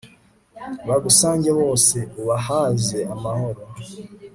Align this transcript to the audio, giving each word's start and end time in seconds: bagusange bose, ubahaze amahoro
bagusange 0.87 1.49
bose, 1.59 1.97
ubahaze 2.19 2.99
amahoro 3.13 3.61